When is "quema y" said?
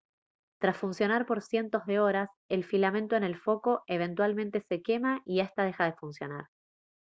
4.81-5.41